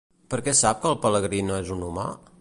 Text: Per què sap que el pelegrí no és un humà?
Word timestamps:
Per 0.33 0.37
què 0.47 0.53
sap 0.61 0.81
que 0.85 0.89
el 0.93 0.97
pelegrí 1.05 1.43
no 1.51 1.61
és 1.65 1.71
un 1.77 1.89
humà? 1.91 2.13